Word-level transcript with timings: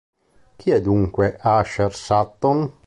Chi 0.57 0.71
è, 0.71 0.81
dunque, 0.81 1.37
Asher 1.39 1.93
Sutton? 1.93 2.73